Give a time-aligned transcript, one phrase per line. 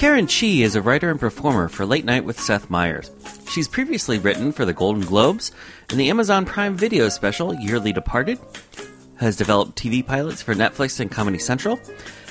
[0.00, 3.10] Karen Chee is a writer and performer for Late Night with Seth Meyers.
[3.50, 5.52] She's previously written for the Golden Globes
[5.90, 8.38] and the Amazon Prime Video special Yearly Departed,
[9.16, 11.78] has developed TV pilots for Netflix and Comedy Central,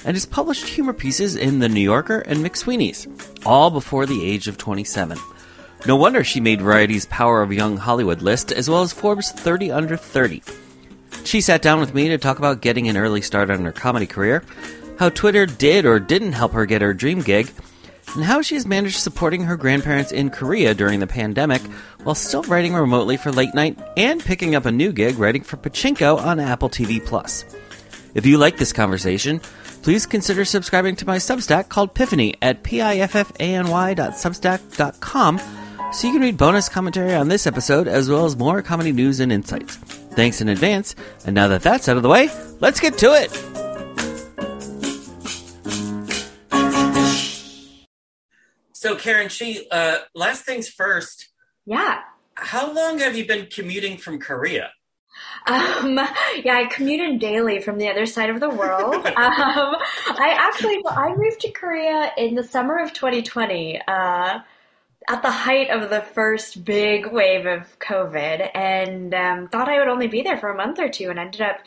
[0.03, 3.07] and has published humor pieces in The New Yorker and McSweeney's,
[3.45, 5.19] all before the age of 27.
[5.85, 9.71] No wonder she made Variety's Power of Young Hollywood list, as well as Forbes 30
[9.71, 10.41] Under 30.
[11.23, 14.07] She sat down with me to talk about getting an early start on her comedy
[14.07, 14.43] career,
[14.99, 17.49] how Twitter did or didn't help her get her dream gig,
[18.15, 21.61] and how she has managed supporting her grandparents in Korea during the pandemic
[22.03, 25.55] while still writing remotely for late night and picking up a new gig writing for
[25.55, 27.45] Pachinko on Apple TV Plus.
[28.13, 29.39] If you like this conversation,
[29.83, 35.39] please consider subscribing to my Substack called Piffany at piffany.substack.com
[35.93, 39.21] so you can read bonus commentary on this episode as well as more comedy news
[39.21, 39.77] and insights.
[39.77, 40.93] Thanks in advance,
[41.25, 43.68] and now that that's out of the way, let's get to it!
[48.79, 51.27] So, Karen Chee uh, last things first.
[51.65, 51.99] Yeah.
[52.35, 54.69] How long have you been commuting from Korea?
[55.47, 55.99] Um,
[56.45, 58.95] yeah, I commuted daily from the other side of the world.
[59.05, 64.39] um, I actually, well, I moved to Korea in the summer of 2020, uh,
[65.09, 69.89] at the height of the first big wave of COVID, and um, thought I would
[69.89, 71.57] only be there for a month or two, and ended up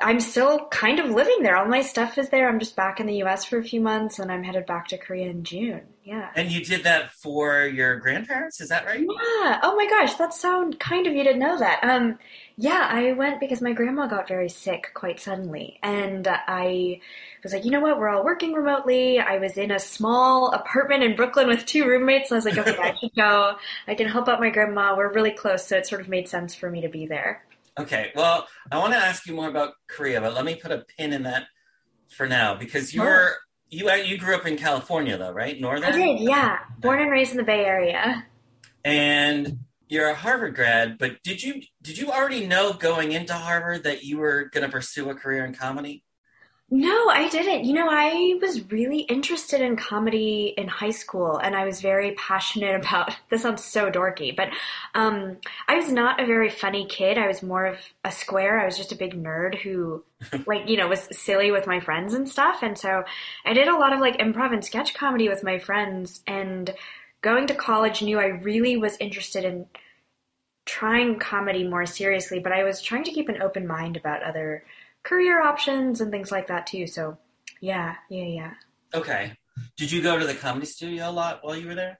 [0.00, 1.56] I'm still kind of living there.
[1.56, 2.48] All my stuff is there.
[2.48, 4.98] I'm just back in the US for a few months and I'm headed back to
[4.98, 5.82] Korea in June.
[6.04, 6.30] Yeah.
[6.36, 9.00] And you did that for your grandparents, is that right?
[9.00, 9.60] Yeah.
[9.62, 11.82] Oh my gosh, that's so kind of you to know that.
[11.82, 12.18] Um
[12.60, 15.78] yeah, I went because my grandma got very sick quite suddenly.
[15.82, 17.00] And I
[17.42, 17.98] was like, you know what?
[17.98, 19.20] We're all working remotely.
[19.20, 22.30] I was in a small apartment in Brooklyn with two roommates.
[22.30, 23.56] So I was like, okay, I should go.
[23.86, 24.96] I can help out my grandma.
[24.96, 25.66] We're really close.
[25.66, 27.44] So it sort of made sense for me to be there.
[27.78, 30.84] Okay, well, I want to ask you more about Korea, but let me put a
[30.96, 31.44] pin in that
[32.08, 33.36] for now because you're
[33.70, 35.60] you uh, you grew up in California though, right?
[35.60, 35.84] Northern.
[35.84, 36.58] I did, yeah.
[36.80, 38.24] Born and raised in the Bay Area.
[38.84, 43.84] And you're a Harvard grad, but did you did you already know going into Harvard
[43.84, 46.02] that you were going to pursue a career in comedy?
[46.70, 47.64] No, I didn't.
[47.64, 52.12] You know, I was really interested in comedy in high school and I was very
[52.12, 54.50] passionate about this sounds so dorky, but
[54.94, 57.16] um, I was not a very funny kid.
[57.16, 58.60] I was more of a square.
[58.60, 60.04] I was just a big nerd who
[60.46, 62.62] like, you know, was silly with my friends and stuff.
[62.62, 63.04] And so
[63.46, 66.74] I did a lot of like improv and sketch comedy with my friends and
[67.22, 69.66] going to college knew I really was interested in
[70.66, 74.64] trying comedy more seriously, but I was trying to keep an open mind about other
[75.08, 76.86] career options and things like that too.
[76.86, 77.18] So,
[77.60, 78.54] yeah, yeah, yeah.
[78.94, 79.32] Okay.
[79.76, 81.98] Did you go to the comedy studio a lot while you were there?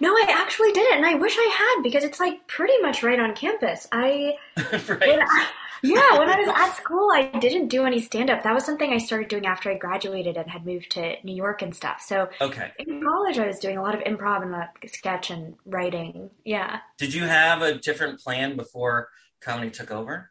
[0.00, 3.18] No, I actually didn't, and I wish I had because it's like pretty much right
[3.18, 3.88] on campus.
[3.90, 5.00] I, right.
[5.00, 5.48] when I
[5.84, 8.42] yeah, when I was at school, I didn't do any stand up.
[8.42, 11.60] That was something I started doing after I graduated and had moved to New York
[11.60, 12.00] and stuff.
[12.00, 12.72] So okay.
[12.78, 16.30] in college, I was doing a lot of improv and like sketch and writing.
[16.42, 16.78] Yeah.
[16.96, 19.10] Did you have a different plan before
[19.42, 20.30] comedy took over?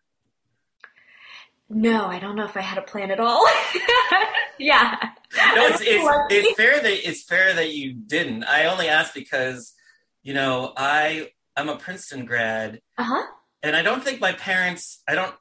[1.73, 3.45] No, I don't know if I had a plan at all.
[4.59, 4.97] yeah.
[5.01, 8.43] No, it's, it's, it's fair that it's fair that you didn't.
[8.43, 9.73] I only asked because,
[10.21, 12.81] you know, I I'm a Princeton grad.
[12.97, 13.23] Uh-huh.
[13.63, 15.33] And I don't think my parents I don't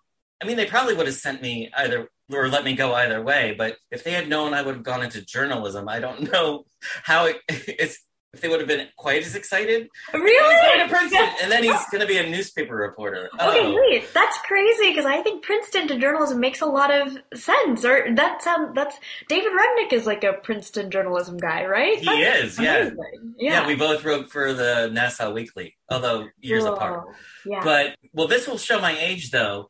[0.42, 3.54] I mean they probably would have sent me either or let me go either way,
[3.56, 6.64] but if they had known I would have gone into journalism, I don't know
[7.02, 7.98] how it, it's
[8.34, 9.88] if they would have been quite as excited.
[10.14, 10.54] Oh, really?
[10.54, 13.28] He's going to Princeton, and then he's going to be a newspaper reporter.
[13.34, 13.74] Okay, oh.
[13.74, 17.84] wait, that's crazy because I think Princeton to journalism makes a lot of sense.
[17.84, 18.98] Or that sound um, that's
[19.28, 21.98] David Remnick is like a Princeton journalism guy, right?
[21.98, 22.90] He that's is, yeah.
[23.38, 23.60] yeah.
[23.60, 23.66] yeah.
[23.66, 26.74] we both wrote for the Nassau Weekly, although years Whoa.
[26.74, 27.08] apart.
[27.44, 27.62] Yeah.
[27.62, 29.68] But well, this will show my age though.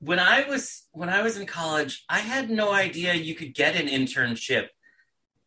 [0.00, 3.74] When I was when I was in college, I had no idea you could get
[3.74, 4.68] an internship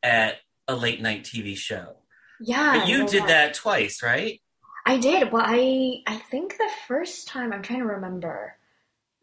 [0.02, 0.38] at
[0.68, 1.98] a late night TV show.
[2.44, 2.80] Yeah.
[2.80, 3.28] But you did that.
[3.28, 4.42] that twice, right?
[4.86, 5.32] I did.
[5.32, 8.56] Well, I I think the first time I'm trying to remember.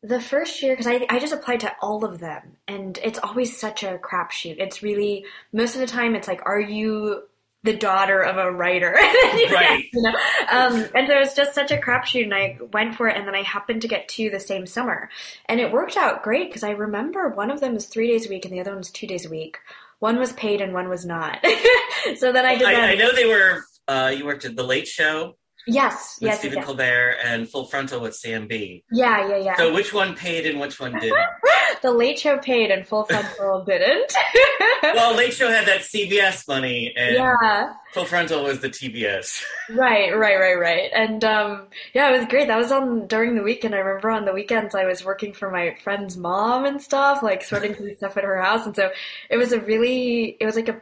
[0.02, 3.60] The first year, because I, I just applied to all of them, and it's always
[3.60, 4.56] such a crapshoot.
[4.58, 7.24] It's really most of the time it's like, are you
[7.64, 8.92] the daughter of a writer?
[8.94, 9.84] right.
[9.92, 10.14] you know?
[10.50, 13.26] um, and so it was just such a crapshoot, and I went for it, and
[13.26, 15.10] then I happened to get two the same summer,
[15.44, 18.30] and it worked out great because I remember one of them was three days a
[18.30, 19.58] week, and the other one was two days a week.
[20.00, 21.38] One was paid and one was not.
[22.16, 22.66] so then I did.
[22.66, 23.62] I, I, know they were.
[23.86, 25.36] Uh, you worked at the Late Show.
[25.66, 26.66] Yes, with yes, Stephen yes.
[26.66, 28.82] Colbert and Full Frontal with Sam Bee.
[28.90, 29.56] Yeah, yeah, yeah.
[29.56, 31.12] So which one paid and which one didn't?
[31.82, 34.12] the Late Show paid and Full Frontal didn't.
[34.82, 39.42] well, Late Show had that CBS money, and yeah, Full Frontal was the TBS.
[39.70, 40.90] right, right, right, right.
[40.94, 42.48] And um, yeah, it was great.
[42.48, 43.74] That was on during the weekend.
[43.74, 47.42] I remember on the weekends I was working for my friend's mom and stuff, like
[47.42, 48.66] sorting through stuff at her house.
[48.66, 48.90] And so
[49.28, 50.80] it was a really, it was like a,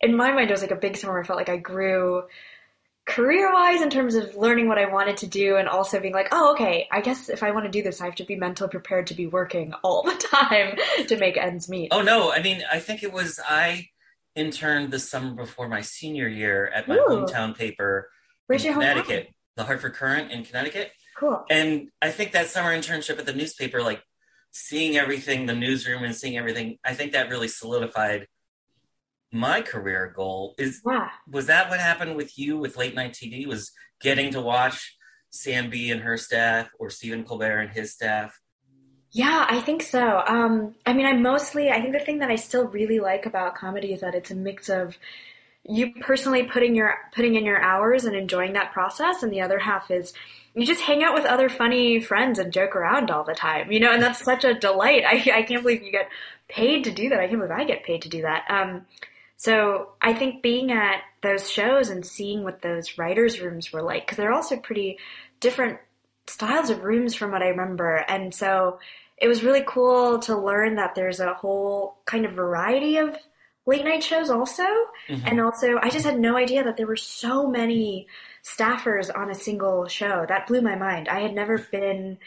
[0.00, 1.20] in my mind, it was like a big summer.
[1.20, 2.24] I felt like I grew
[3.06, 6.28] career wise in terms of learning what I wanted to do and also being like,
[6.32, 8.68] oh, okay, I guess if I want to do this, I have to be mentally
[8.68, 10.76] prepared to be working all the time
[11.06, 11.88] to make ends meet.
[11.92, 13.88] Oh no, I mean, I think it was I
[14.34, 17.06] interned the summer before my senior year at my Ooh.
[17.08, 18.10] hometown paper
[18.46, 18.92] Where's in your hometown?
[18.92, 20.92] Connecticut, the Hartford Courant in Connecticut.
[21.16, 21.44] Cool.
[21.48, 24.02] And I think that summer internship at the newspaper, like
[24.50, 28.26] seeing everything, the newsroom and seeing everything, I think that really solidified
[29.36, 30.54] my career goal.
[30.58, 31.10] Is Yeah.
[31.30, 33.46] was that what happened with you with late night TV?
[33.46, 34.96] Was getting to watch
[35.30, 38.38] Sam Bee and her staff or Stephen Colbert and his staff?
[39.12, 40.22] Yeah, I think so.
[40.26, 43.54] Um, I mean, I mostly, I think the thing that I still really like about
[43.54, 44.98] comedy is that it's a mix of
[45.64, 49.58] you personally putting your putting in your hours and enjoying that process, and the other
[49.58, 50.12] half is
[50.54, 53.80] you just hang out with other funny friends and joke around all the time, you
[53.80, 55.04] know, and that's such a delight.
[55.06, 56.08] I I can't believe you get
[56.48, 57.20] paid to do that.
[57.20, 58.44] I can't believe I get paid to do that.
[58.50, 58.86] Um,
[59.36, 64.06] so I think being at those shows and seeing what those writers' rooms were like,
[64.06, 64.98] because they're also pretty
[65.40, 65.78] different
[66.26, 68.78] styles of rooms from what I remember, and so
[69.18, 73.16] it was really cool to learn that there's a whole kind of variety of
[73.64, 74.62] late night shows also.
[75.08, 75.22] Mhm.
[75.26, 78.06] And also, I just had no idea that there were so many
[78.44, 80.24] staffers on a single show.
[80.28, 81.08] That blew my mind.
[81.08, 82.18] I had never been,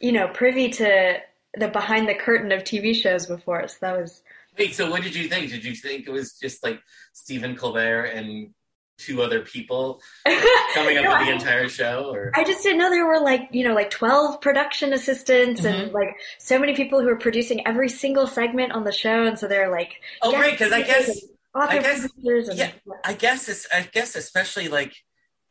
[0.00, 1.20] you know, privy to
[1.54, 3.68] the behind the curtain of TV shows before.
[3.68, 4.22] So that was,
[4.58, 5.50] Wait, so what did you think?
[5.50, 6.80] Did you think it was just like
[7.12, 8.50] Stephen Colbert and
[8.98, 10.00] two other people
[10.74, 12.10] coming up No, with I- the entire show?
[12.12, 15.80] Or I just didn't know there were like, you know, like 12 production assistants Mm-hmm.
[15.84, 19.24] and like so many people who were producing every single segment on the show.
[19.24, 19.92] And so they're like,
[20.22, 21.08] oh, great, because I guess
[21.54, 22.70] I guess- and yeah.
[23.04, 24.94] I guess it's I guess especially like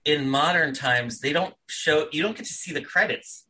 [0.05, 3.45] in modern times they don't show you don't get to see the credits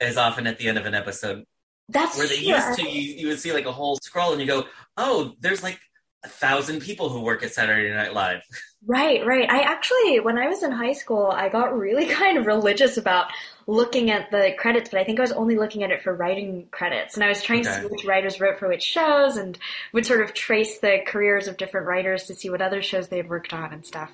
[0.00, 1.44] as often at the end of an episode
[1.88, 2.48] that's where they true.
[2.48, 4.64] used to you, you would see like a whole scroll and you go
[4.96, 5.78] oh there's like
[6.24, 8.42] a thousand people who work at Saturday Night Live
[8.88, 9.50] Right, right.
[9.50, 13.32] I actually, when I was in high school, I got really kind of religious about
[13.66, 16.68] looking at the credits, but I think I was only looking at it for writing
[16.70, 17.14] credits.
[17.14, 19.58] And I was trying to see which writers wrote for which shows and
[19.92, 23.16] would sort of trace the careers of different writers to see what other shows they
[23.16, 24.12] had worked on and stuff.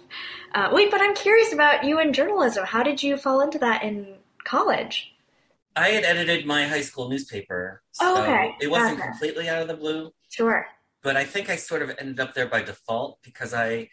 [0.54, 2.64] Uh, wait, but I'm curious about you in journalism.
[2.64, 4.14] How did you fall into that in
[4.44, 5.12] college?
[5.74, 8.54] I had edited my high school newspaper so Oh, okay.
[8.60, 9.10] it wasn't Gotcha.
[9.10, 10.66] completely out of the blue Sure.
[11.02, 13.88] but I think I sort of ended up there by default because I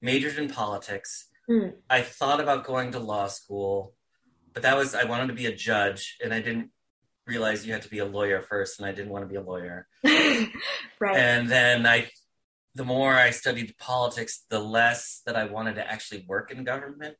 [0.00, 1.28] majored in politics.
[1.48, 1.68] Hmm.
[1.90, 3.94] I thought about going to law school,
[4.52, 6.70] but that was I wanted to be a judge, and I didn't
[7.26, 9.42] realize you had to be a lawyer first, and I didn't want to be a
[9.42, 9.86] lawyer.
[10.04, 11.16] right.
[11.16, 12.08] And then I,
[12.74, 17.16] the more I studied politics, the less that I wanted to actually work in government,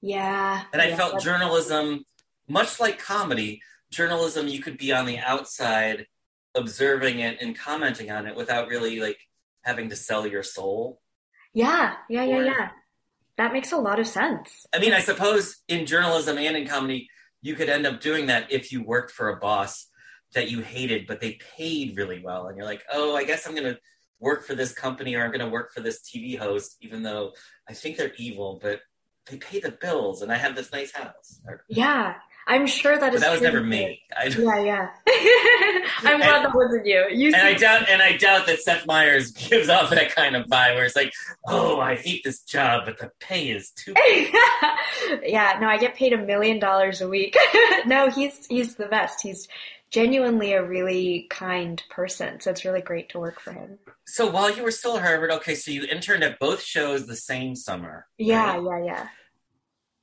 [0.00, 0.62] yeah.
[0.72, 2.04] and I yeah, felt journalism,
[2.48, 6.06] much like comedy, journalism you could be on the outside
[6.54, 9.18] observing it and commenting on it without really like
[9.62, 11.00] having to sell your soul.
[11.52, 12.68] Yeah, yeah, yeah, Or- yeah.
[13.36, 14.66] That makes a lot of sense.
[14.74, 17.08] I mean, I suppose in journalism and in comedy,
[17.40, 19.86] you could end up doing that if you worked for a boss
[20.34, 22.48] that you hated, but they paid really well.
[22.48, 23.78] And you're like, oh, I guess I'm going to
[24.18, 27.32] work for this company or I'm going to work for this TV host, even though
[27.68, 28.80] I think they're evil, but
[29.30, 31.40] they pay the bills and I have this nice house.
[31.46, 32.14] Or- Yeah,
[32.48, 33.20] I'm sure that But is.
[33.20, 34.00] that was never me.
[34.16, 34.88] I, Yeah, yeah.
[36.02, 37.04] I'm glad that wasn't you.
[37.10, 40.46] You and I doubt, and I doubt that Seth Meyers gives off that kind of
[40.46, 41.12] vibe where it's like,
[41.46, 43.92] oh, I hate this job, but the pay is too.
[45.22, 47.36] yeah, no, I get paid a million dollars a week.
[47.86, 49.20] no, he's he's the best.
[49.22, 49.46] He's
[49.90, 53.78] genuinely a really kind person, so it's really great to work for him.
[54.06, 57.16] So while you were still at Harvard, okay, so you interned at both shows the
[57.16, 58.06] same summer.
[58.16, 58.62] Yeah, right?
[58.62, 59.08] yeah, yeah.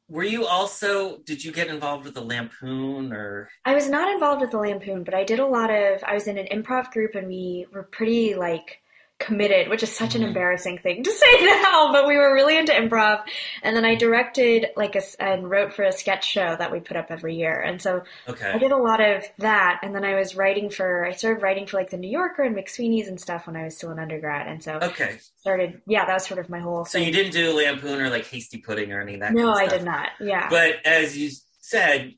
[0.07, 1.17] Were you also?
[1.25, 3.49] Did you get involved with the Lampoon or?
[3.65, 6.03] I was not involved with the Lampoon, but I did a lot of.
[6.03, 8.81] I was in an improv group, and we were pretty like
[9.17, 10.27] committed, which is such an Mhm.
[10.27, 13.21] embarrassing thing to say now, but we were really into improv.
[13.63, 16.97] And then I directed like a, and wrote for a sketch show that we put
[16.97, 18.51] up every year, and so okay.
[18.51, 21.05] I did a lot of that, and then I was writing for.
[21.05, 23.77] I started writing for like the New Yorker and McSweeney's and stuff when I was
[23.77, 25.17] still an undergrad, and so Okay.
[25.37, 25.81] started.
[25.87, 26.83] Yeah, that was sort of my whole.
[26.85, 27.07] So thing.
[27.07, 29.33] you didn't do Lampoon or like Hasty Pudding or any of that.
[29.33, 30.09] No, kind of I did not.
[30.19, 30.49] Yeah.
[30.49, 31.29] But as you
[31.61, 32.13] said,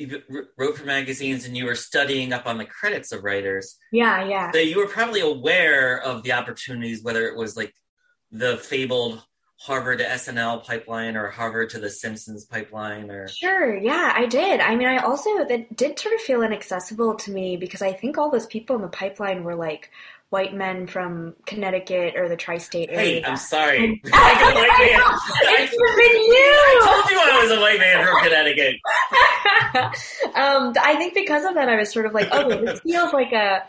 [0.00, 0.22] you
[0.56, 3.76] wrote for magazines and you were studying up on the credits of writers.
[3.92, 4.50] yeah, yeah.
[4.52, 7.74] So you were probably aware of the opportunities, whether it was like
[8.30, 9.22] the fabled
[9.58, 14.58] Harvard to SNL pipeline or Harvard to The Simpsons pipeline or Sure, yeah, I did.
[14.60, 18.16] I mean, I also that did sort of feel inaccessible to me because I think
[18.16, 19.90] all those people in the pipeline were like
[20.30, 23.20] white men from Connecticut or the tri-state area.
[23.20, 24.00] Hey, I'm sorry.
[24.14, 25.00] I'm a white man.
[25.58, 26.54] it's been you.
[26.62, 28.76] I told you I was a white man from Connecticut.
[30.34, 33.32] um, I think because of that, I was sort of like, oh, this feels like
[33.32, 33.62] a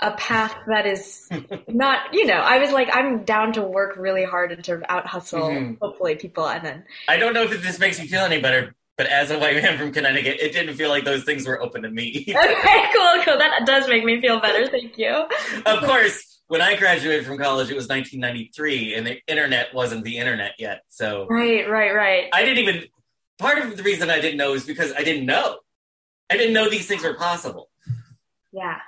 [0.00, 1.28] a path that is
[1.66, 4.84] not, you know, I was like, I'm down to work really hard and sort of
[4.88, 5.78] out hustle, Mhm.
[5.82, 9.08] hopefully, people, and then I don't know if this makes you feel any better, but
[9.08, 11.90] as a white man from Connecticut, it didn't feel like those things were open to
[11.90, 12.26] me.
[12.28, 13.38] okay, cool, cool.
[13.38, 14.68] That does make me feel better.
[14.68, 15.26] Thank you.
[15.66, 20.18] of course, when I graduated from college, it was 1993, and the internet wasn't the
[20.18, 20.82] internet yet.
[20.90, 22.28] So Right, right, right.
[22.32, 22.84] I didn't even.
[23.38, 25.58] Part of the reason I didn't know is because I didn't know.
[26.30, 27.70] I didn't know these things were possible.
[28.52, 28.78] Yeah.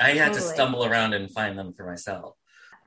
[0.00, 2.36] I had to stumble around and find them for myself.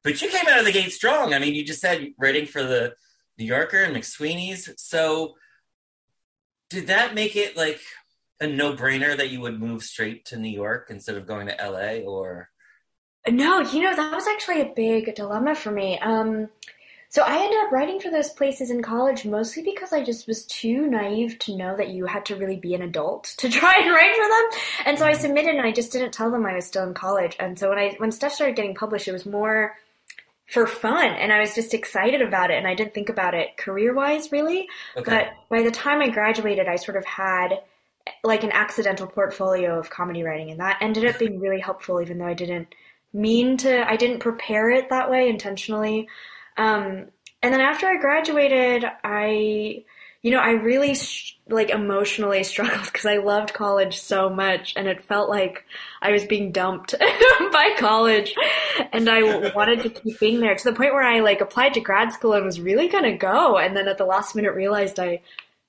[0.03, 1.33] But you came out of the gate strong.
[1.33, 2.93] I mean, you just said writing for the
[3.37, 4.69] New Yorker and McSweeney's.
[4.77, 5.35] So,
[6.69, 7.79] did that make it like
[8.39, 12.07] a no-brainer that you would move straight to New York instead of going to LA?
[12.07, 12.49] Or
[13.27, 15.97] No, you know, that was actually a big dilemma for me.
[15.99, 16.49] Um,
[17.09, 20.45] so I ended up writing for those places in college mostly because I just was
[20.45, 23.91] too naive to know that you had to really be an adult to try and
[23.91, 24.61] write for them.
[24.85, 25.21] And so I mm-hmm.
[25.21, 27.35] submitted and I just didn't tell them I was still in college.
[27.39, 29.75] And so when I when stuff started getting published, it was more
[30.45, 33.57] for fun and I was just excited about it and I didn't think about it
[33.57, 34.67] career-wise really.
[34.95, 37.59] okay, But by the time I graduated, I sort of had
[38.23, 42.17] like an accidental portfolio of comedy writing, and that ended up being really helpful, even
[42.17, 42.67] though I didn't
[43.13, 46.07] mean to, I didn't prepare it that way intentionally.
[46.57, 47.07] Um,
[47.41, 49.83] and then after I graduated, I,
[50.21, 50.95] you know, I really
[51.47, 55.63] like emotionally struggled because I loved college so much, and it felt like
[56.01, 56.95] I was being dumped
[57.51, 58.33] by college,
[58.91, 61.81] and I wanted to keep being there to the point where I like applied to
[61.81, 65.21] grad school and was really gonna go, and then at the last minute realized I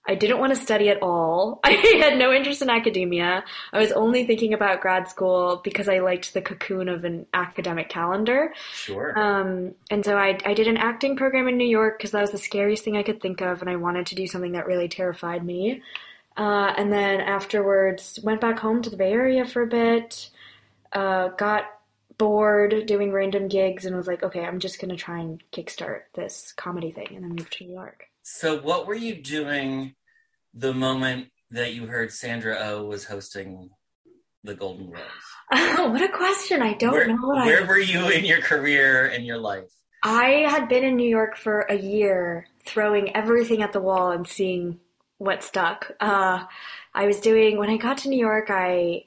[0.08, 1.60] I didn't want to study at all.
[1.64, 3.44] I had no interest in academia.
[3.72, 7.88] I was only thinking about grad school because I liked the cocoon of an academic
[7.88, 8.54] calendar.
[8.72, 9.18] sure.
[9.18, 12.30] Um, and so I, I did an acting program in New York because that was
[12.30, 14.88] the scariest thing I could think of, and I wanted to do something that really
[14.88, 15.82] terrified me.
[16.36, 20.28] Uh, and then afterwards, went back home to the Bay Area for a bit,
[20.92, 21.64] uh, got
[22.18, 26.02] bored doing random gigs, and was like, okay, I'm just going to try and kickstart
[26.14, 28.08] this comedy thing, and then moved to New York.
[28.28, 29.94] So, what were you doing
[30.52, 33.70] the moment that you heard Sandra O was hosting
[34.42, 35.04] the Golden Globes?
[35.52, 36.60] Oh, what a question.
[36.60, 37.68] I don't where, know what where I.
[37.68, 39.70] were you in your career and your life?
[40.02, 44.26] I had been in New York for a year, throwing everything at the wall and
[44.26, 44.80] seeing
[45.18, 45.92] what stuck.
[46.00, 46.46] Uh,
[46.92, 48.46] I was doing when I got to New York.
[48.50, 49.04] I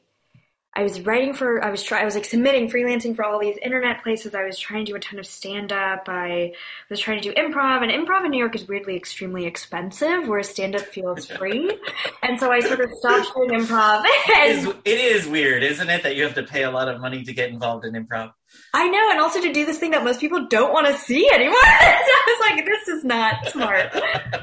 [0.76, 1.64] I was writing for.
[1.64, 2.02] I was try.
[2.02, 4.36] I was like submitting freelancing for all these internet places.
[4.36, 6.04] I was trying to do a ton of stand up.
[6.08, 6.54] I
[6.90, 10.50] was trying to do improv, and improv in New York is weirdly extremely expensive, whereas
[10.50, 11.76] stand up feels free.
[12.22, 14.04] and so I sort of stopped doing improv.
[14.38, 17.02] And is, it is weird, isn't it, that you have to pay a lot of
[17.02, 18.34] money to get involved in improv?
[18.74, 21.30] I know, and also to do this thing that most people don't want to see
[21.32, 21.56] anymore.
[21.56, 23.96] so I was like, this is not smart.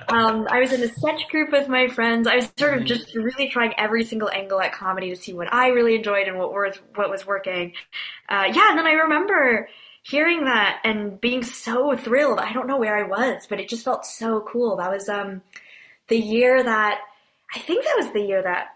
[0.09, 2.27] Um, I was in a sketch group with my friends.
[2.27, 5.53] I was sort of just really trying every single angle at comedy to see what
[5.53, 7.75] I really enjoyed and what was what was working.
[8.29, 9.69] Uh, yeah, and then I remember
[10.03, 12.39] hearing that and being so thrilled.
[12.39, 14.77] I don't know where I was, but it just felt so cool.
[14.77, 15.43] That was um,
[16.09, 17.01] the year that
[17.55, 18.76] I think that was the year that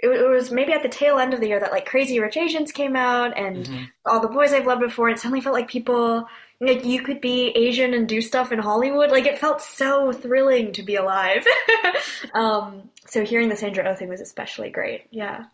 [0.00, 2.36] it, it was maybe at the tail end of the year that like Crazy Rich
[2.36, 3.88] Asians came out and Mhm.
[4.04, 5.08] all the boys I've loved before.
[5.08, 6.26] It suddenly felt like people
[6.60, 9.10] like you could be Asian and do stuff in Hollywood.
[9.10, 11.46] Like it felt so thrilling to be alive.
[12.34, 15.02] um, so hearing the Sandra Oh thing was especially great.
[15.10, 15.44] Yeah.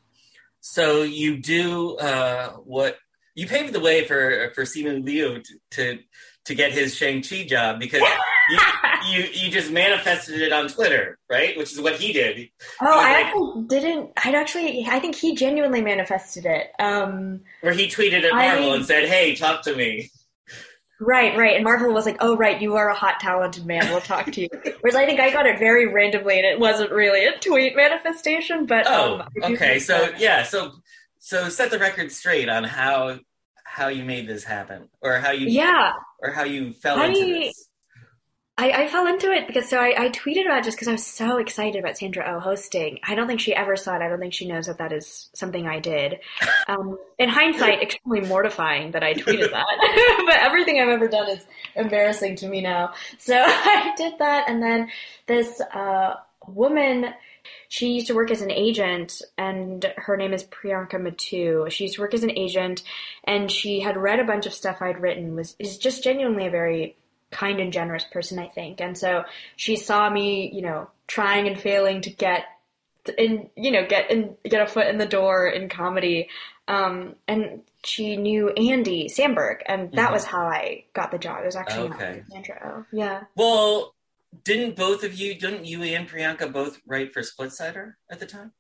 [0.61, 2.99] So you do uh, what
[3.35, 5.99] you paved the way for for Simu Liu to, to
[6.45, 8.03] to get his Shang Chi job because
[8.51, 8.59] you,
[9.09, 11.57] you you just manifested it on Twitter, right?
[11.57, 12.49] Which is what he did.
[12.81, 14.11] Oh, I like- actually didn't.
[14.25, 14.87] I'd actually.
[14.89, 16.69] I think he genuinely manifested it.
[16.79, 20.11] Um, Where he tweeted at I- Marvel and said, "Hey, talk to me."
[21.05, 21.57] Right, right.
[21.57, 23.89] And Marvel was like, "Oh, right, you are a hot, talented man.
[23.91, 24.49] We'll talk to you."
[24.83, 28.67] Whereas I think I got it very randomly, and it wasn't really a tweet manifestation.
[28.67, 29.79] But Oh, um, okay.
[29.81, 30.73] So that- yeah, so
[31.19, 33.19] so set the record straight on how
[33.65, 37.25] how you made this happen, or how you yeah, or how you fell I- into
[37.25, 37.69] this.
[38.63, 41.05] I, I fell into it because so I, I tweeted about just because I was
[41.05, 43.01] so excited about Sandra Oh hosting.
[43.03, 44.03] I don't think she ever saw it.
[44.03, 46.21] I don't think she knows that that is something I did.
[46.69, 49.67] Um, in hindsight, extremely mortifying that I tweeted that.
[50.29, 52.93] but everything I've ever done is embarrassing to me now.
[53.19, 54.91] So I did that, and then
[55.27, 56.15] this uh,
[56.47, 57.15] woman.
[57.69, 61.67] She used to work as an agent, and her name is Priyanka Mattoo.
[61.71, 62.85] She used to work as an agent,
[63.25, 65.35] and she had read a bunch of stuff I'd written.
[65.35, 66.97] was is just genuinely a very
[67.33, 68.81] kind and generous person, I think.
[68.81, 69.25] And so
[69.57, 72.45] she saw me, you know, trying and failing to get
[73.19, 76.29] in, you know, get in, get a foot in the door in comedy.
[76.69, 80.13] Um, and she knew Andy Samberg, and that Mhm.
[80.13, 81.43] was how I got the job.
[81.43, 82.23] It was actually Okay.
[82.31, 82.97] Sandra Oh.
[82.97, 83.25] Yeah.
[83.35, 83.95] Well,
[84.45, 88.53] didn't both of you, didn't you and Priyanka both write for Splitsider at the time?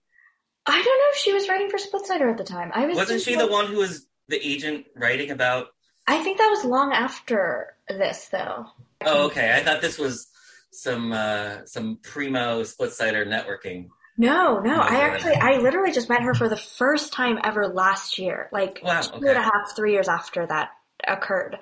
[0.66, 2.70] I don't know if she was writing for Splitsider at the time.
[2.74, 5.68] I was Wasn't she like- the one who was the agent writing about?
[6.06, 8.66] I think that was long after this, though.
[9.04, 9.54] Oh, okay.
[9.54, 10.28] I thought this was
[10.70, 13.88] some uh, some primo Splitsider networking.
[14.18, 14.78] No, no.
[14.78, 18.80] I actually, I literally just met her for the first time ever last year, like
[18.82, 19.28] Wow, two okay.
[19.28, 20.70] and a half, three years after that
[21.06, 21.58] occurred.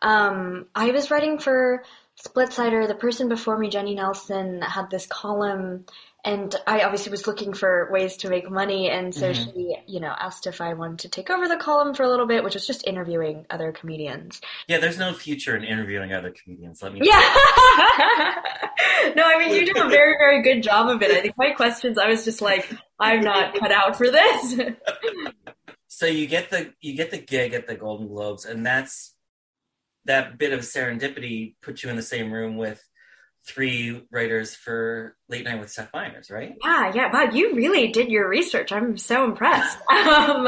[0.00, 1.84] Um, I was writing for
[2.16, 2.88] Split Splitsider.
[2.88, 5.86] The person before me, Jenny Nelson, had this column,
[6.24, 9.52] and I obviously was looking for ways to make money, and so Mhm.
[9.54, 12.26] she, you know, asked if I wanted to take over the column for a little
[12.26, 14.40] bit, which was just interviewing other comedians.
[14.68, 16.82] Yeah, there's no future in interviewing other comedians.
[16.82, 17.00] Let me.
[17.02, 17.12] Yeah.
[19.16, 21.10] no, I mean you do a very, very good job of it.
[21.10, 24.60] I think my questions, I was just like, I'm not cut out for this.
[25.94, 29.14] So you get the you get the gig at the Golden Globes, and that's
[30.06, 32.82] that bit of serendipity put you in the same room with
[33.46, 36.54] three writers for Late Night with Seth Meyers, right?
[36.62, 37.12] yeah, yeah.
[37.12, 38.72] Wow, you really did your research.
[38.72, 39.78] I'm so impressed.
[39.90, 40.46] Um,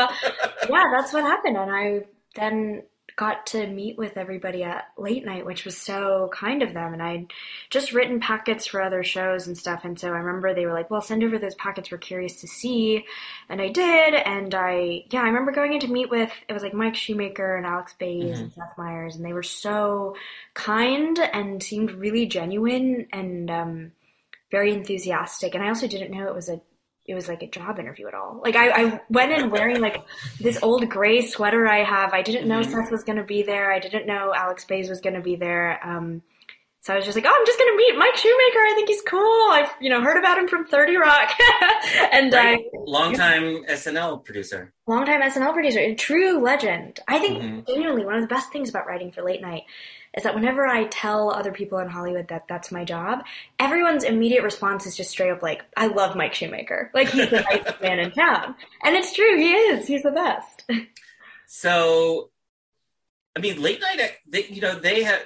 [0.68, 2.00] yeah, that's what happened, and I
[2.34, 2.82] then
[3.16, 6.92] got to meet with everybody at late night, which was so kind of them.
[6.92, 7.32] And I'd
[7.70, 9.84] just written packets for other shows and stuff.
[9.84, 11.90] And so I remember they were like, well, send over those packets.
[11.90, 13.04] We're curious to see.
[13.48, 14.14] And I did.
[14.14, 17.56] And I, yeah, I remember going in to meet with, it was like Mike Shoemaker
[17.56, 19.16] and Alex Baze and Seth Meyers.
[19.16, 20.16] And they were so
[20.54, 23.92] kind and seemed really genuine and, um,
[24.50, 25.54] very enthusiastic.
[25.54, 26.60] And I also didn't know it was a
[27.06, 28.40] it was like a job interview at all.
[28.42, 30.02] Like I, I went in wearing like
[30.40, 32.14] this old gray sweater I have.
[32.14, 32.70] I didn't know Mhm.
[32.70, 33.72] Seth was going to be there.
[33.72, 35.78] I didn't know Alex Baze was going to be there.
[35.86, 36.22] Um,
[36.80, 38.58] so I was just like, oh, I'm just going to meet Mike Shoemaker.
[38.58, 39.50] I think he's cool.
[39.52, 41.30] I've you know heard about him from Thirty Rock,
[42.12, 42.58] and Right.
[42.58, 44.72] I Longtime SNL producer.
[44.86, 47.00] longtime SNL producer, a true legend.
[47.08, 47.66] I think Mhm.
[47.66, 49.62] genuinely one of the best things about writing for late night
[50.16, 53.24] is that whenever I tell other people in Hollywood that that's my job,
[53.58, 56.90] everyone's immediate response is just straight up like, "I love Mike Shoemaker.
[56.94, 59.86] Like he's the nicest man in town." And it's true, he is.
[59.86, 60.64] He's the best.
[61.46, 62.30] So,
[63.36, 65.22] I mean, late night, they, you know, they had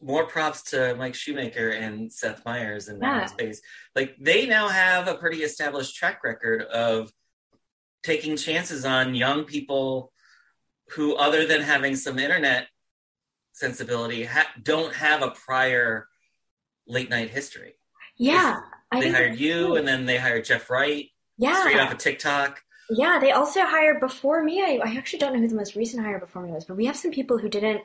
[0.00, 3.20] more props to Mike Shoemaker and Seth Meyers and Yeah.
[3.20, 3.62] that space.
[3.94, 7.10] Like, they now have a pretty established track record of
[8.02, 10.12] taking chances on young people
[10.90, 12.66] who, other than having some internet
[13.54, 16.08] sensibility, ha- don't have a prior
[16.86, 17.74] late night history.
[18.16, 18.60] Yeah,
[18.92, 19.76] I They hired you, true.
[19.76, 22.62] and then they hired Jeff Wright yeah, straight off of TikTok.
[22.90, 24.62] Yeah, they also hired before me.
[24.62, 26.86] I, I actually don't know who the most recent hire before me was, but we
[26.86, 27.82] have some people who didn't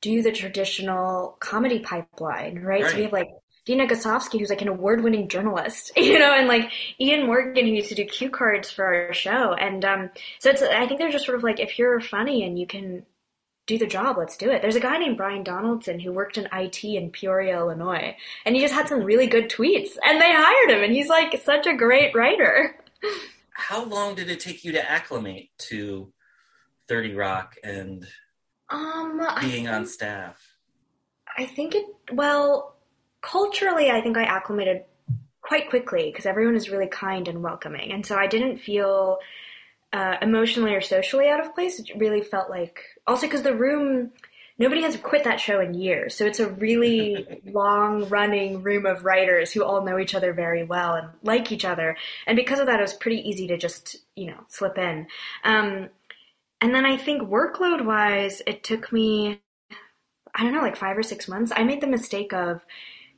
[0.00, 2.88] do the traditional comedy pipeline, right?
[2.88, 3.30] So we have like
[3.64, 7.90] Dina Gusovsky, who's like an award-winning journalist, you know, and like Ian Morgan, who used
[7.90, 9.52] to do cue cards for our show.
[9.54, 12.58] And um, so it's, I think they're just sort of like, if you're funny and
[12.58, 13.06] you can
[13.70, 14.62] do the job, let's do it.
[14.62, 18.60] There's a guy named Brian Donaldson who worked in IT in Peoria, Illinois, and he
[18.60, 21.76] just had some really good tweets, and they hired him, and he's like such a
[21.76, 22.76] great writer.
[23.52, 26.12] How long did it take you to acclimate to
[26.88, 28.06] 30 Rock and
[28.70, 30.42] Um, being on staff?
[31.38, 32.76] I think it, well,
[33.20, 34.84] culturally, I think I acclimated
[35.42, 37.92] quite quickly because everyone is really kind and welcoming.
[37.92, 39.18] And so I didn't feel
[39.92, 41.78] uh, emotionally or socially out of place.
[41.78, 44.12] It really felt like, also because the room,
[44.58, 46.14] nobody has quit that show in years.
[46.14, 50.64] So it's a really long running room of writers who all know each other very
[50.64, 51.96] well and like each other.
[52.26, 55.06] And because of that, it was pretty easy to just, you know, slip in.
[55.44, 55.88] Um,
[56.60, 59.40] and then I think workload wise, it took me
[60.34, 62.64] I don't know, like five or six months, I made the mistake of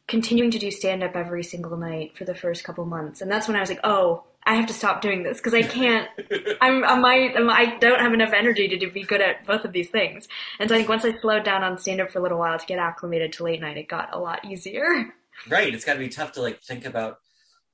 [0.09, 3.21] continuing to do stand up every single night for the first couple months.
[3.21, 5.63] And that's when I was like, oh, I have to stop doing this because I
[5.63, 6.09] can't,
[6.61, 9.73] I'm, I might, I'm, I don't have enough energy to be good at both of
[9.73, 10.27] these things.
[10.59, 12.59] And so I think once I slowed down on stand up for a little while
[12.59, 15.13] to get acclimated to late night, it got a lot easier.
[15.49, 15.73] right.
[15.73, 17.19] It's got to be tough to like think about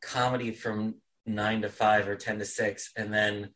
[0.02, 3.50] comedy from nine to five or 10 to six and then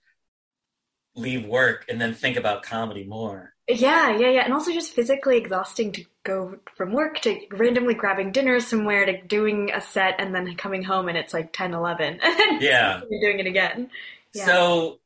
[1.14, 3.52] leave work and then think about comedy more.
[3.68, 4.44] Yeah, yeah, yeah.
[4.44, 9.20] And also just physically exhausting to go from work to randomly grabbing dinner somewhere to
[9.22, 12.20] doing a set and then coming home and it's like 10, 11.
[12.22, 13.00] And Yeah.
[13.10, 13.90] you're doing it again.
[14.32, 14.46] Yeah.
[14.46, 15.00] So,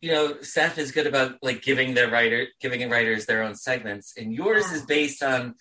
[0.00, 4.14] you know, Seth is good about like giving the writer, giving writers their own segments,
[4.16, 4.76] and yours Yeah.
[4.78, 5.54] is based on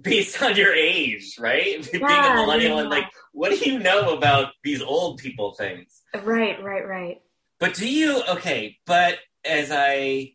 [0.00, 1.82] based on your age, right?
[1.92, 2.80] Being a millennial, yeah.
[2.82, 6.02] and like, what do you know about these old people things?
[6.22, 7.20] Right, right, right.
[7.58, 8.78] But do you okay?
[8.86, 10.34] But as I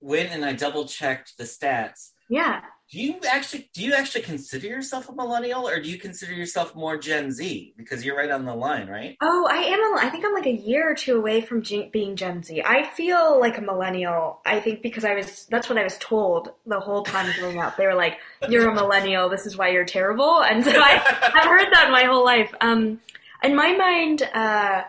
[0.00, 2.60] went and I double checked the stats, Yeah.
[2.90, 6.74] Do you actually do you actually consider yourself a millennial, or do you consider yourself
[6.74, 7.72] more Gen Z?
[7.78, 9.16] Because you're right on the line, right?
[9.22, 9.80] Oh, I am.
[9.80, 12.62] A, I think I'm like a year or two away from G- being Gen Z.
[12.62, 14.42] I feel like a millennial.
[14.44, 15.46] I think because I was.
[15.46, 17.78] That's what I was told the whole time growing up.
[17.78, 18.18] They were like,
[18.50, 19.30] "You're a millennial.
[19.30, 22.54] This is why you're terrible." And so I, I've heard that my whole life.
[22.60, 23.00] Um,
[23.42, 24.82] in my mind, uh,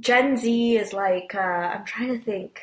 [0.00, 1.34] Gen Z is like.
[1.34, 2.60] Uh, I'm trying to think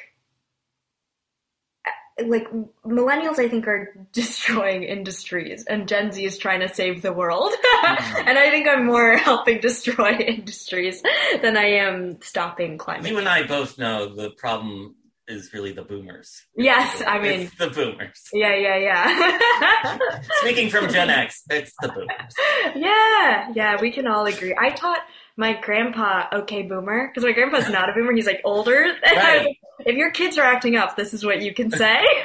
[2.23, 2.47] like
[2.85, 7.51] millennials i think are destroying industries and gen z is trying to save the world
[7.83, 8.27] mm-hmm.
[8.27, 11.03] and i think i'm more helping destroy industries
[11.41, 14.95] than i am stopping climate you and i both know the problem
[15.27, 16.43] is really the boomers.
[16.55, 18.21] Yes i mean it's the boomers.
[18.33, 19.97] yeah yeah yeah.
[20.41, 22.33] Speaking from gen x it's the boomers.
[22.75, 24.55] Yeah yeah we can all agree.
[24.57, 24.99] I taught
[25.37, 28.95] my grandpa okay boomer because my grandpa's not a boomer he's like older.
[29.03, 29.57] Right.
[29.79, 32.03] if your kids are acting up this is what you can say.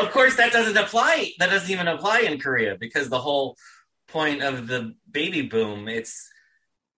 [0.00, 3.56] Of course that doesn't apply that doesn't even apply in korea because the whole
[4.08, 6.28] point of the baby boom it's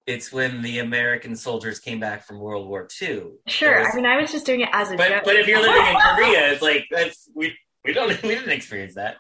[0.09, 3.25] it's when the American soldiers came back from World War II.
[3.47, 5.23] Sure, was, I mean, I was just doing it as a but, joke.
[5.25, 8.95] But if you're living in Korea, it's like that's we we don't we didn't experience
[8.95, 9.17] that.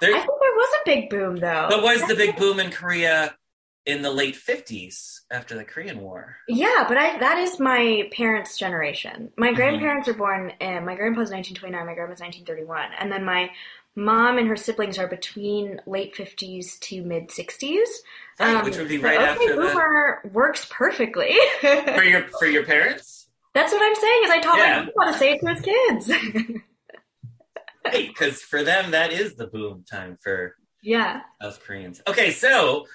[0.00, 1.66] There, I think there was a big boom though.
[1.70, 3.34] But was the big boom in Korea
[3.86, 6.36] in the late 50s after the Korean War.
[6.46, 9.32] Yeah, but I that is my parents' generation.
[9.38, 9.56] My mm-hmm.
[9.56, 10.20] grandparents mm-hmm.
[10.20, 13.50] were born in my grandpa's 1929, my grandma's 1931, and then my
[13.98, 17.86] mom and her siblings are between late 50s to mid 60s.
[18.38, 20.30] um, which would be right okay, after Boomer the...
[20.30, 21.36] works perfectly.
[21.60, 23.28] for your for your parents?
[23.54, 24.66] That's what I'm saying is I taught yeah.
[24.66, 26.62] my grandpa to say it to his kids.
[27.84, 32.00] right, because for them that is the boom time for yeah South Koreans.
[32.06, 32.86] Okay, so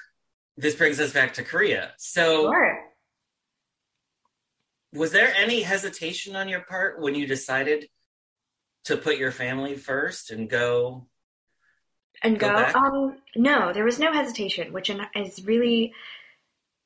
[0.57, 1.93] this brings us back to Korea.
[1.97, 2.79] So, sure.
[4.93, 7.87] was there any hesitation on your part when you decided
[8.85, 11.07] to put your family first and go?
[12.21, 12.47] And go?
[12.47, 15.93] go um, no, there was no hesitation, which is really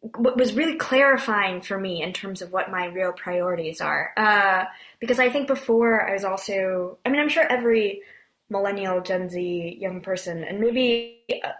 [0.01, 4.11] what was really clarifying for me in terms of what my real priorities are.
[4.15, 4.65] Uh,
[4.99, 8.01] because I think before I was also, I mean, I'm sure every
[8.49, 11.51] millennial, Gen Z young person, and maybe uh,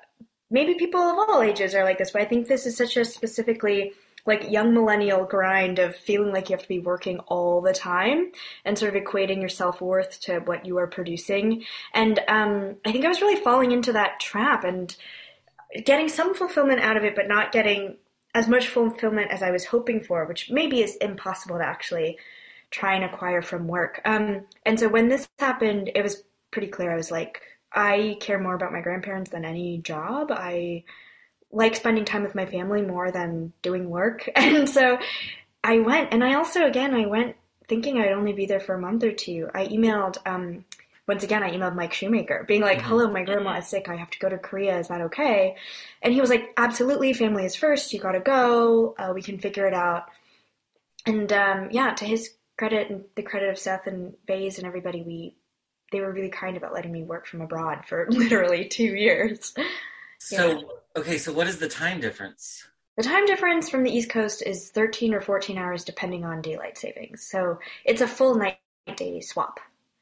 [0.49, 3.05] maybe people of all ages are like this, but I think this is such a
[3.05, 3.93] specifically
[4.27, 8.31] like young millennial grind of feeling like you have to be working all the time
[8.65, 11.63] and sort of equating your self worth to what you are producing.
[11.93, 14.93] And um, I think I was really falling into that trap and
[15.85, 17.95] getting some fulfillment out of it, but not getting
[18.35, 22.19] as much fulfillment as I was hoping for, which maybe is impossible to actually
[22.69, 24.01] try and acquire from work.
[24.03, 26.91] Um, and so when this happened, it was pretty clear.
[26.91, 30.31] I was like, I care more about my grandparents than any job.
[30.31, 30.83] I
[31.51, 34.29] like spending time with my family more than doing work.
[34.35, 34.99] And so
[35.63, 37.35] I went, and I also, again, I went
[37.67, 39.49] thinking I'd only be there for a month or two.
[39.53, 40.65] I emailed, um,
[41.07, 42.87] once again, I emailed Mike Shoemaker, being like, mm-hmm.
[42.89, 43.89] hello, my grandma is sick.
[43.89, 44.77] I have to go to Korea.
[44.79, 45.55] Is that okay?
[46.01, 47.13] And he was like, absolutely.
[47.13, 47.93] Family is first.
[47.93, 48.95] You got to go.
[48.97, 50.05] Uh, we can figure it out.
[51.05, 55.01] And um, yeah, to his credit and the credit of Seth and Baze and everybody,
[55.01, 55.35] we
[55.91, 59.53] they were really kind about letting me work from abroad for literally two years.
[60.19, 60.61] So, yeah.
[60.97, 62.65] okay, so what is the time difference?
[62.97, 66.77] The time difference from the East Coast is 13 or 14 hours depending on daylight
[66.77, 67.27] savings.
[67.29, 68.57] So it's a full night
[68.95, 69.59] day swap.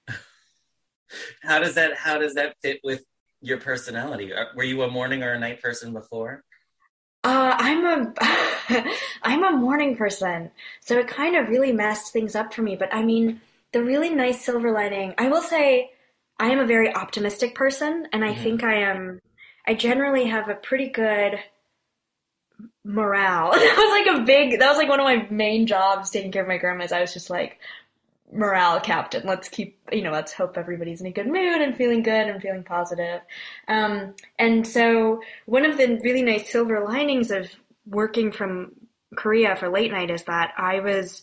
[1.43, 3.03] how does that how does that fit with
[3.41, 4.33] your personality?
[4.33, 6.43] Uh, were you a morning or a night person before?
[7.25, 8.13] Uh, I'm a
[9.23, 12.75] I'm a morning person, so it kind of really messed things up for me.
[12.75, 13.41] But I mean,
[13.73, 15.91] the really nice silver lining, I will say,
[16.39, 18.43] I am a very optimistic person, and I mm-hmm.
[18.43, 19.19] think I am.
[19.67, 21.39] I generally have a pretty good
[22.83, 23.51] morale.
[23.53, 24.59] that was like a big.
[24.59, 26.91] That was like one of my main jobs, taking care of my grandmas.
[26.91, 27.59] I was just like
[28.31, 29.23] morale captain.
[29.25, 32.41] Let's keep, you know, let's hope everybody's in a good mood and feeling good and
[32.41, 33.21] feeling positive.
[33.67, 37.49] Um, and so one of the really nice silver linings of
[37.85, 38.71] working from
[39.15, 41.21] Korea for late night is that I was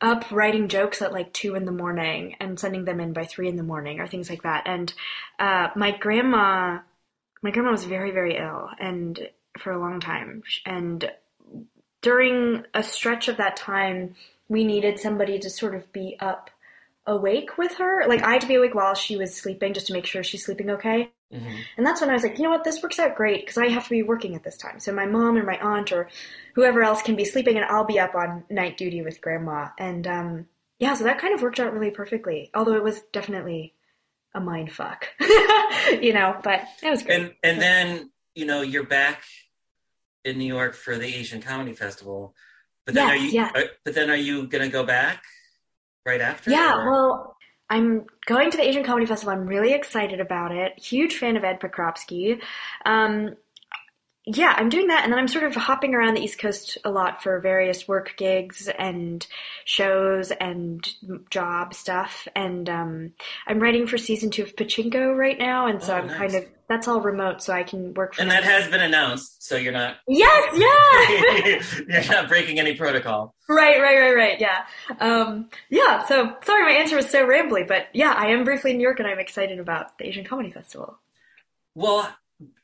[0.00, 3.48] up writing jokes at like two in the morning and sending them in by three
[3.48, 4.62] in the morning or things like that.
[4.66, 4.92] And
[5.40, 6.78] uh, my grandma,
[7.42, 10.42] my grandma was very very ill and for a long time.
[10.64, 11.10] And
[12.00, 14.14] during a stretch of that time,
[14.48, 16.50] we needed somebody to sort of be up
[17.06, 18.06] awake with her.
[18.06, 20.44] Like I had to be awake while she was sleeping just to make sure she's
[20.44, 21.10] sleeping okay.
[21.32, 21.56] Mm-hmm.
[21.76, 23.68] And that's when I was like, you know what, this works out great because I
[23.68, 24.80] have to be working at this time.
[24.80, 26.08] So my mom or my aunt or
[26.54, 29.68] whoever else can be sleeping and I'll be up on night duty with grandma.
[29.78, 30.46] And um,
[30.78, 32.50] yeah, so that kind of worked out really perfectly.
[32.54, 33.74] Although it was definitely
[34.34, 35.08] a mind fuck,
[36.00, 37.20] you know, but it was great.
[37.20, 39.22] And, and then, you know, you're back
[40.24, 42.34] in New York for the Asian Comedy Festival.
[42.84, 43.50] But then yes, are you, yeah.
[43.54, 45.22] Are, but then are you going to go back
[46.06, 46.50] right after?
[46.50, 46.90] Yeah, or?
[46.90, 47.36] well,
[47.70, 49.34] I'm going to the Asian Comedy Festival.
[49.34, 50.78] I'm really excited about it.
[50.78, 52.40] Huge fan of Ed Pokropsky.
[52.86, 53.34] Um,
[54.30, 56.90] yeah, I'm doing that, and then I'm sort of hopping around the East Coast a
[56.90, 59.26] lot for various work gigs and
[59.64, 60.86] shows and
[61.30, 62.28] job stuff.
[62.36, 63.12] And um,
[63.46, 66.16] I'm writing for season two of Pachinko right now, and so Oh, I'm nice.
[66.16, 68.14] kind of that's all remote, so I can work.
[68.14, 71.84] From And that has been announced, so you're not yes, yeah.
[72.02, 73.34] you're not breaking any protocol.
[73.48, 74.38] Right, right, right, right.
[74.40, 74.66] Yeah.
[75.00, 76.04] Um, yeah.
[76.04, 78.98] So sorry, my answer was so rambly, but yeah, I am briefly in New York
[78.98, 80.98] and I'm excited about the Asian Comedy Festival.
[81.74, 82.14] Well,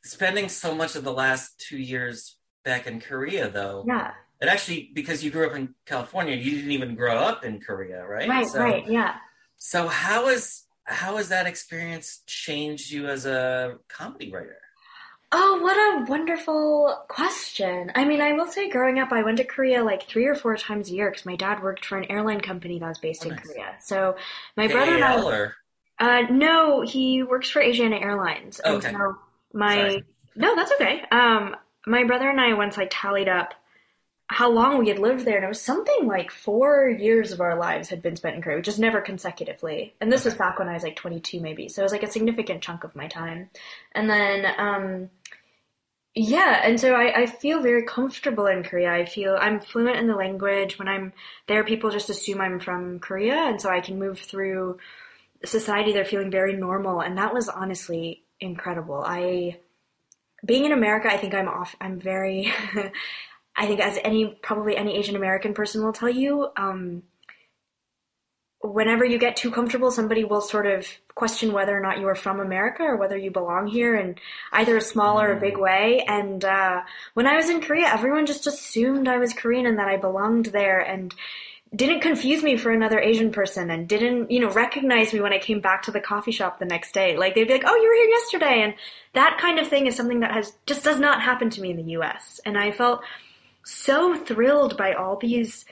[0.03, 4.13] spending so much of the last two years back in Korea, though, Yeah.
[4.41, 8.07] and actually because you grew up in California, you didn't even grow up in Korea,
[8.07, 8.29] right?
[8.29, 8.87] Right, so, right.
[8.89, 9.17] Yeah.
[9.57, 14.59] So how is how has that experience changed you as a comedy writer?
[15.33, 17.91] Oh, what a wonderful question.
[17.97, 20.57] I mean, I will say growing up, I went to Korea like three or four
[20.57, 23.31] times a year because my dad worked for an airline company that was based Oh,
[23.31, 23.45] in nice.
[23.45, 23.75] Korea.
[23.81, 24.17] So
[24.57, 25.55] my brother and I, or
[25.99, 28.61] uh, no, he works for Asiana Airlines.
[28.61, 28.93] And Okay.
[28.93, 29.17] so
[29.55, 30.05] my, Sorry.
[30.37, 31.03] no, that's okay.
[31.11, 33.55] Um, my brother and I once like tallied up
[34.29, 37.59] how long we had lived there, and it was something like four years of our
[37.59, 39.95] lives had been spent in Korea, just never consecutively.
[40.01, 41.69] And this was back when I was like 22, maybe.
[41.69, 43.51] So it was like a significant chunk of my time.
[43.93, 45.11] And then, um,
[46.15, 48.93] yeah, and so I, I feel very comfortable in Korea.
[48.93, 50.79] I feel I'm fluent in the language.
[50.79, 51.13] When I'm
[51.47, 54.79] there, people just assume I'm from Korea, and so I can move through
[55.45, 57.01] society They're feeling very normal.
[57.01, 59.03] And that was honestly incredible.
[59.05, 59.59] I,
[60.45, 61.75] being in America, I think I'm off.
[61.81, 62.53] I'm very.
[63.57, 67.05] I think as any probably any Asian American person will tell you, um,
[68.65, 72.15] whenever you get too comfortable, somebody will sort of question whether or not you are
[72.15, 74.17] from America or whether you belong here in
[74.53, 76.03] either a small or a big way.
[76.09, 76.81] And uh,
[77.13, 80.47] when I was in Korea, everyone just assumed I was Korean and that I belonged
[80.47, 81.15] there and
[81.75, 85.39] didn't confuse me for another Asian person and didn't, you know, recognize me when I
[85.39, 87.17] came back to the coffee shop the next day.
[87.17, 88.75] Like they'd be like, "Oh, you were here yesterday." And
[89.15, 91.77] that kind of thing is something that has just does not happen to me in
[91.77, 92.41] the US.
[92.45, 93.03] And I felt
[93.65, 95.65] so thrilled by all these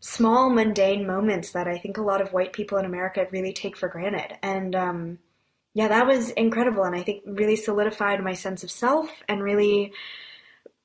[0.00, 3.76] small mundane moments that I think a lot of white people in America really take
[3.76, 4.38] for granted.
[4.42, 5.18] And um,
[5.74, 9.92] yeah, that was incredible, and I think really solidified my sense of self and really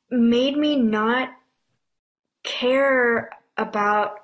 [0.10, 1.30] made me not
[2.44, 4.21] care about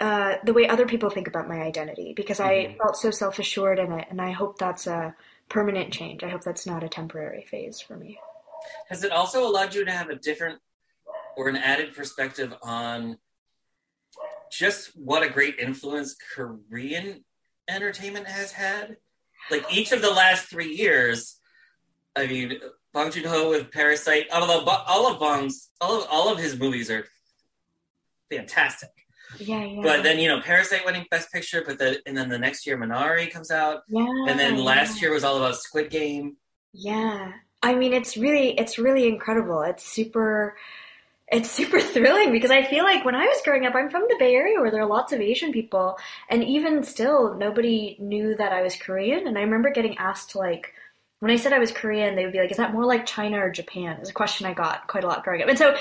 [0.00, 2.78] uh, the way other people think about my identity because I Mhm.
[2.78, 5.14] felt so self assured in it, and I hope that's a
[5.48, 6.22] permanent change.
[6.22, 8.18] I hope that's not a temporary phase for me.
[8.88, 10.60] Has it also allowed you to have a different
[11.36, 13.18] or an added perspective on
[14.50, 17.24] just what a great influence Korean
[17.68, 18.96] entertainment has had?
[19.50, 21.38] Like each of the last three years,
[22.16, 22.60] I mean,
[22.92, 26.58] Bong Joon Ho with Parasite, although Bo- all of Bong's, all of, all of his
[26.58, 27.06] movies are
[28.30, 28.90] fantastic.
[29.38, 29.80] Yeah, yeah.
[29.82, 32.78] But then, you know, Parasite winning Best Picture, but the, and then the next year
[32.78, 33.82] Minari comes out.
[33.88, 36.36] yeah, And then last year was all about Squid Game.
[36.72, 37.32] Yeah.
[37.62, 39.62] I mean, it's really, it's really incredible.
[39.62, 40.56] It's super,
[41.30, 44.16] it's super thrilling because I feel like when I was growing up, I'm from the
[44.18, 45.96] Bay Area where there are lots of Asian people,
[46.30, 49.26] and even still, nobody knew that I was Korean.
[49.26, 50.72] And I remember getting asked to like,
[51.20, 53.38] when I said I was Korean, they would be like, "Is that more like China
[53.38, 55.48] or Japan?" Is a question I got quite a lot growing up.
[55.48, 55.76] And so,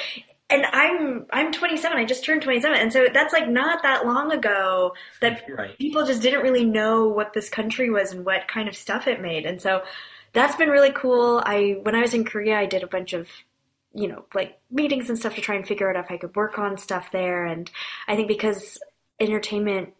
[0.50, 1.98] and I'm I'm 27.
[1.98, 5.78] I just turned 27, and so that's like not that long ago that Right.
[5.80, 9.22] people just didn't really know what this country was and what kind of stuff it
[9.22, 9.46] made.
[9.46, 9.84] And so
[10.34, 11.42] that's been really cool.
[11.46, 13.28] I when I was in Korea, I did a bunch of
[13.94, 16.60] you know like meetings and stuff to try and figure out if I could work
[16.60, 17.46] on stuff there.
[17.46, 17.70] And
[18.08, 18.80] I think because
[19.20, 19.94] entertainment,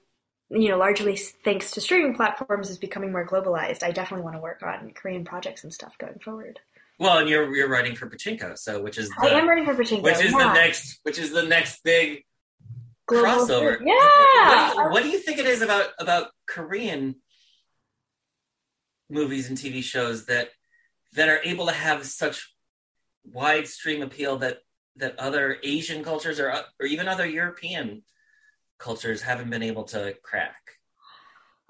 [0.50, 4.42] you know, largely thanks to streaming platforms, is becoming more globalized, I definitely want to
[4.42, 6.60] work on Korean projects and stuff going forward.
[7.00, 9.76] Well, and you're you're writing for Pachinko, so which is I the, am ready for
[9.76, 10.02] Pachinko.
[10.02, 10.38] which is yeah.
[10.38, 12.24] the next which is the next big
[13.08, 13.80] Global- crossover.
[13.86, 14.74] Yeah.
[14.76, 17.16] What do, you, what do you think it is about about Korean
[19.10, 20.50] movies and TV shows that
[21.14, 22.54] that are able to have such
[23.24, 24.60] wide stream appeal that
[24.96, 28.04] that other Asian cultures or or even other European
[28.80, 30.56] cultures haven't been able to crack?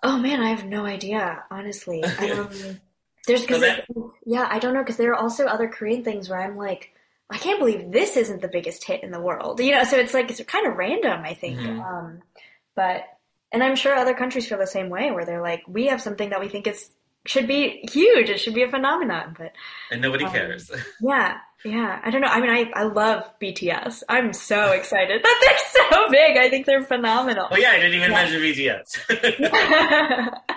[0.03, 2.03] Oh man, I have no idea, honestly.
[2.03, 2.49] Um,
[3.27, 6.39] there's because So yeah, I don't know because there are also other Korean things where
[6.41, 6.91] I'm like,
[7.29, 9.59] I can't believe this isn't the biggest hit in the world.
[9.59, 11.59] You know, so it's like it's kind of random, I think.
[11.59, 11.83] Mhm.
[11.85, 12.21] Um,
[12.75, 13.03] but
[13.51, 16.29] and I'm sure other countries feel the same way, where they're like, we have something
[16.31, 16.89] that we think is
[17.25, 19.35] should be huge, it should be a phenomenon.
[19.37, 19.51] But
[19.91, 20.71] And nobody Um, cares.
[21.01, 22.27] yeah, yeah, I don't know.
[22.29, 24.03] I mean, I I love BTS.
[24.07, 25.57] I'm so excited that they're
[25.89, 26.37] so big.
[26.37, 27.47] I think they're phenomenal.
[27.51, 28.23] oh yeah, I didn't even Yeah.
[28.23, 28.97] mention BTS.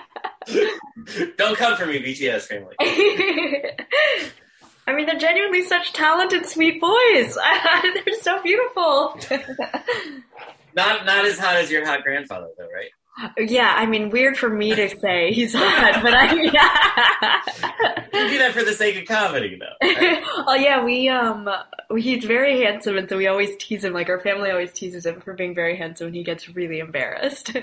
[1.37, 2.75] Don't come for me, BTS family.
[4.87, 7.37] I mean, they're genuinely such talented, sweet boys.
[8.05, 9.17] they're so beautiful.
[10.75, 12.89] not not as hot as your hot grandfather, though, right?
[13.37, 17.41] Yeah, I mean, weird for me to say he's hot, but I yeah.
[18.13, 19.87] you do that for the sake of comedy, though.
[19.87, 20.23] Right?
[20.47, 21.47] oh yeah, we um,
[21.95, 23.93] he's very handsome, and so we always tease him.
[23.93, 27.55] Like our family always teases him for being very handsome, and he gets really embarrassed.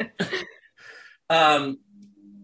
[1.30, 1.78] um,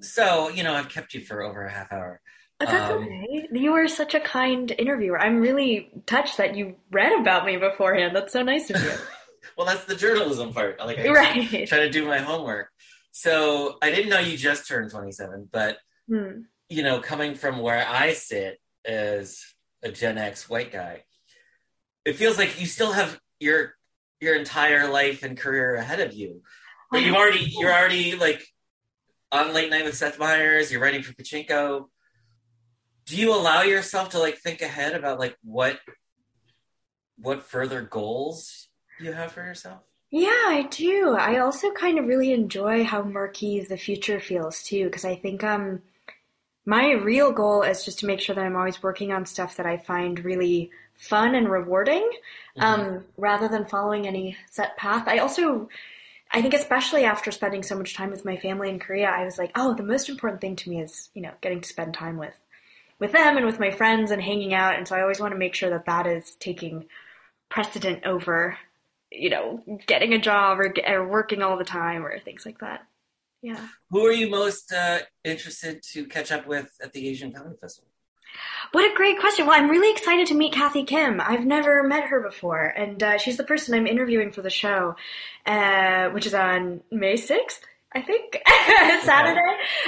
[0.05, 2.21] so you know, I've kept you for over a half hour.
[2.61, 3.49] That's um, okay.
[3.53, 5.19] You were such a kind interviewer.
[5.19, 8.14] I'm really touched that you read about me beforehand.
[8.14, 8.93] That's so nice of you.
[9.57, 10.79] well, that's the journalism part.
[10.79, 11.69] Like I right.
[11.69, 12.69] try to do my homework.
[13.11, 16.43] So I didn't know you just turned 27, but hmm.
[16.69, 19.45] you know, coming from where I sit as
[19.83, 21.05] a Gen X white guy,
[22.05, 23.75] it feels like you still have your
[24.21, 26.43] your entire life and career ahead of you.
[26.90, 28.47] But you already you're already like
[29.35, 30.70] on late night with Seth Meyers.
[30.70, 31.87] You're writing for Pachinko.
[33.07, 35.79] Do you allow yourself to like think ahead about like what
[37.18, 38.68] what further goals
[39.01, 39.81] you have for yourself?
[40.11, 41.16] Yeah, I do.
[41.18, 45.42] I also kind of really enjoy how murky the future feels too, because I think
[45.42, 45.83] um,
[46.64, 49.66] my real goal is just to make sure that I'm always working on stuff that
[49.66, 52.09] I find really fun and rewarding,
[52.57, 52.62] mm-hmm.
[52.62, 55.09] um, rather than following any set path.
[55.09, 55.68] I also,
[56.33, 59.39] I think, especially after spending so much time with my family in Korea, I was
[59.39, 62.17] like, oh, the most important thing to me is you know getting to spend time
[62.17, 62.35] with
[62.99, 65.39] with them and with my friends and hanging out, and so I always want to
[65.39, 66.87] make sure that that is taking
[67.49, 68.59] precedent over
[69.17, 72.87] you know, getting a job or, or working all the time or things like that.
[73.43, 73.69] Yeah.
[73.91, 77.91] Who are you most uh, interested to catch up with at the Asian Comedy Festival?
[78.73, 79.47] What a great question.
[79.47, 81.20] Well, I'm really excited to meet Kathy Kim.
[81.20, 84.97] I've never met her before, and uh, she's the person I'm interviewing for the show,
[85.47, 87.61] uh, which is on May 6th.
[87.94, 88.42] I think
[89.05, 89.40] Saturday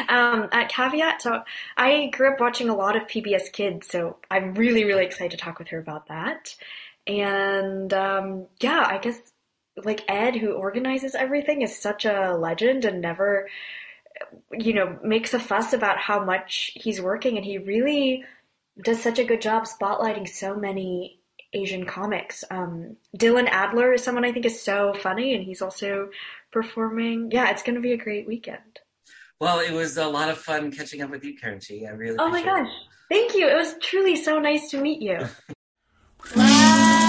[0.09, 1.20] um, at Caveat.
[1.20, 1.42] So
[1.76, 5.37] I grew up watching a lot of PBS Kids, so I'm really, really excited to
[5.37, 6.54] talk with her about that.
[7.06, 9.18] And um, yeah, I guess
[9.76, 13.48] like Ed, who organizes everything, is such a legend and never,
[14.52, 17.37] you know, makes a fuss about how much he's working.
[17.37, 18.24] And he really
[18.82, 21.20] does such a good job spotlighting so many
[21.52, 22.44] Asian comics.
[22.50, 26.10] Um, Dylan Adler is someone I think is so funny, and he's also
[26.52, 27.30] performing.
[27.30, 28.80] Yeah, it's going to be a great weekend.
[29.40, 31.60] Well, it was a lot of fun catching up with you, Karen.
[31.70, 32.16] I really.
[32.18, 32.68] Oh my gosh!
[32.68, 33.14] It.
[33.14, 33.48] Thank you.
[33.48, 35.18] It was truly so nice to meet you.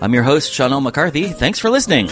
[0.00, 0.80] I'm your host, Sean L.
[0.80, 1.28] McCarthy.
[1.28, 2.08] Thanks for listening.